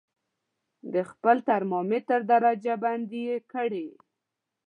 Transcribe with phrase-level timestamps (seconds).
[0.93, 3.87] د خپل ترمامتر درجه بندي یې کړئ.